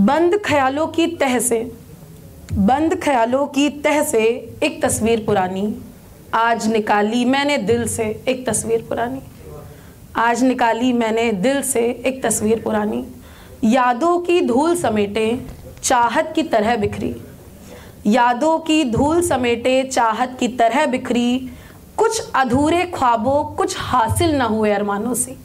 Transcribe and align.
बंद 0.00 0.34
ख्यालों 0.44 0.86
की 0.86 1.06
तह 1.06 1.38
से, 1.38 1.72
बंद 2.52 2.94
ख्यालों 3.02 3.46
की 3.46 3.68
तह 3.68 4.02
से 4.02 4.22
एक 4.62 4.80
तस्वीर 4.84 5.24
पुरानी। 5.26 5.74
आज 6.34 6.66
निकाली 6.66 7.24
मैंने 7.24 7.56
दिल 7.58 7.86
से 7.88 8.04
एक 8.28 8.48
तस्वीर 8.48 8.86
पुरानी। 8.88 9.20
आज 10.16 10.42
निकाली 10.42 10.92
मैंने 10.92 11.32
दिल 11.32 11.62
से 11.62 11.80
एक 12.06 12.22
तस्वीर 12.26 12.62
पुरानी। 12.62 13.04
यादों 13.64 14.18
की 14.18 14.40
धूल 14.40 14.76
समेटे 14.76 15.26
चाहत 15.82 16.32
की 16.36 16.42
तरह 16.42 16.76
बिखरी। 16.76 17.14
यादों 18.06 18.58
की 18.58 18.84
धूल 18.84 19.20
समेटे 19.22 19.82
चाहत 19.82 20.36
की 20.40 20.48
तरह 20.48 20.86
बिखरी। 20.86 21.50
कुछ 21.96 22.30
अधूरे 22.34 22.84
ख्वाबों 22.84 23.44
कुछ 23.56 23.76
हासिल 23.78 24.34
न 24.36 24.40
हुए 24.40 24.70
अरमानों 24.70 25.14
से। 25.14 25.36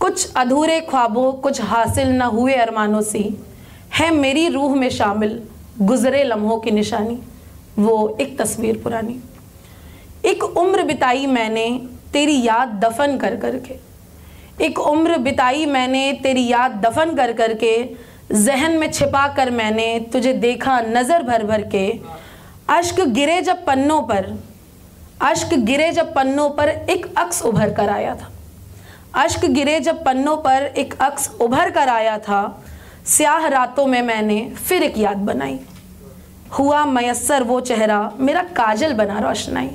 कुछ 0.00 0.34
अधूरे 0.34 0.80
ख्वाबों 0.80 1.32
कुछ 1.32 1.60
हासिल 1.60 2.08
न 2.08 2.22
हुए 2.22 2.54
अरमानों 2.54 3.02
से। 3.02 3.47
है 3.92 4.10
मेरी 4.10 4.48
रूह 4.48 4.74
में 4.74 4.88
शामिल 4.90 5.40
गुजरे 5.80 6.22
लम्हों 6.24 6.58
की 6.58 6.70
निशानी, 6.70 7.18
वो 7.78 8.16
एक 8.20 8.38
तस्वीर 8.38 8.80
पुरानी। 8.82 9.20
एक 10.24 10.42
उम्र 10.42 10.82
बिताई 10.82 11.26
मैंने 11.26 11.68
तेरी 12.12 12.40
याद 12.42 12.68
दफन 12.84 13.16
कर 13.18 13.36
कर 13.36 13.58
के 13.58 13.74
एक 14.64 14.78
उम्र 14.80 15.16
बिताई 15.18 15.66
मैंने 15.66 16.12
तेरी 16.22 16.46
याद 16.46 16.80
दफन 16.86 17.14
कर 17.14 17.32
कर 17.32 17.54
के 17.54 17.72
जहन 18.34 18.72
में 18.78 18.90
छिपा 18.92 19.26
कर 19.34 19.50
मैंने 19.50 19.98
तुझे 20.12 20.32
देखा 20.34 20.80
नज़र 20.80 21.22
भर 21.22 21.44
भर 21.44 21.62
के। 21.68 21.88
अश्क 22.68 23.00
गिरे 23.08 23.40
जब 23.42 23.64
पन्नों 23.64 24.00
पर, 24.02 24.26
अश्क 25.22 25.54
गिरे 25.60 25.90
जब 25.92 26.12
पन्नों 26.14 26.48
पर 26.50 26.68
एक 26.68 27.06
अक्स 27.18 27.42
उभर 27.42 27.72
कर 27.74 27.88
आया 27.88 28.14
था। 28.14 28.30
अश्क 29.16 29.44
गिरे 29.46 29.78
जब 29.80 30.02
पन्नों 30.04 30.36
पर 30.36 30.62
एक 30.78 30.94
अक्स 31.00 31.30
उभर 31.40 31.70
कर 31.70 31.88
आया 31.88 32.18
था 32.18 32.42
स्याह 33.08 33.46
रातों 33.46 33.86
में 33.86 34.02
मैंने 34.02 34.52
फिर 34.68 34.82
एक 34.82 34.98
याद 34.98 35.16
बनाई। 35.16 35.60
हुआ 36.58 36.84
मयसर 36.84 37.42
वो 37.42 37.60
चेहरा 37.60 38.12
मेरा 38.18 38.42
काजल 38.42 38.92
बना 38.92 39.18
रोशनाई। 39.18 39.70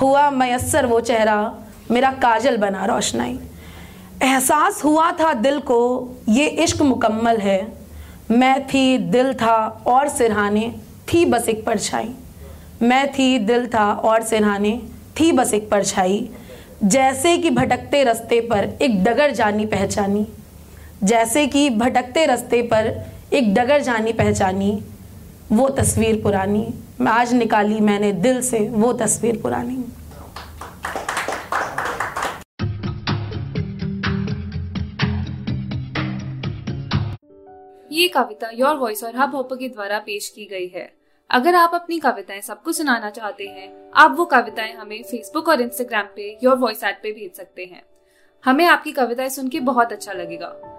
हुआ 0.00 0.30
मयसर 0.30 0.86
वो 0.86 1.00
चेहरा 1.00 1.54
मेरा 1.90 2.10
काजल 2.10 2.56
बना 2.56 2.84
रोशनाई। 2.84 3.38
एहसास 4.22 4.84
हुआ 4.84 5.12
था 5.12 5.32
दिल 5.34 5.60
को, 5.60 6.10
ये 6.28 6.46
इश्क 6.46 6.82
मुकम्मल 6.82 7.36
है। 7.36 7.72
मैं 8.30 8.66
थी 8.66 8.98
दिल 8.98 9.34
था 9.34 9.82
और 9.86 10.08
सिरहाने, 10.08 10.74
थी 11.14 11.24
बस 11.24 11.48
एक 11.48 11.66
परछाई। 11.66 12.14
मैं 12.82 13.12
थी 13.12 13.38
दिल 13.38 13.66
था 13.66 13.92
और 13.92 14.22
सिरहाने, 14.22 14.82
थी 15.20 15.32
बस 15.32 15.54
एक 15.54 15.70
परछाई। 15.70 16.30
जैसे 16.84 17.38
कि 17.38 17.50
भटकते 17.50 18.04
रास्ते 18.04 18.40
पर 18.40 18.78
एक 18.82 19.04
डगर 19.04 19.30
जानी 19.30 19.66
पहचानी। 19.66 20.26
जैसे 21.04 21.46
कि 21.46 21.70
भटकते 21.70 22.26
रास्ते 22.26 22.62
पर 22.62 23.06
एक 23.32 23.54
डगर 23.54 23.80
जानी 23.80 24.12
पहचानी, 24.12 24.84
वो 25.52 25.68
तस्वीर 25.68 26.22
पुरानी। 26.22 26.74
आज 27.08 27.32
निकाली 27.34 27.80
मैंने 27.80 28.12
दिल 28.12 28.42
से 28.42 28.68
वो 28.68 28.92
तस्वीर 28.92 29.40
पुरानी। 29.42 29.84
ये 37.92 38.08
कविता 38.08 38.50
योर 38.54 38.76
वॉइस 38.76 39.04
और 39.04 39.16
हब 39.16 39.34
हॉपर 39.34 39.56
के 39.56 39.68
द्वारा 39.68 39.98
पेश 39.98 40.28
की 40.28 40.44
गई 40.44 40.68
है। 40.68 40.92
अगर 41.30 41.54
आप 41.54 41.70
अपनी 41.74 41.98
कविताएँ 41.98 42.40
सबको 42.40 42.72
सुनाना 42.72 43.10
चाहते 43.10 43.44
हैं, 43.44 43.90
आप 43.94 44.14
वो 44.18 44.24
कविताएँ 44.24 44.72
हमें 44.72 45.02
फेसबुक 45.02 45.48
और 45.48 45.60
इंस्टाग्राम 45.60 46.04
पे 46.16 46.38
योर 46.44 46.56
वॉइस 46.56 46.84
ऐप 46.84 47.00
पे 47.02 47.12
भेज 47.12 47.36
सकते 47.36 47.64
हैं। 47.64 47.82
हमें 48.44 48.66
आपकी 48.66 48.92
कविताएँ 48.92 49.28
सुन 49.28 49.48
के 49.48 49.60
बहुत 49.60 49.92
अच्छा 49.92 50.12
लगेगा। 50.12 50.78